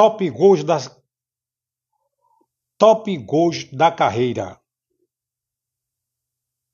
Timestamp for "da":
0.64-0.78, 3.70-3.92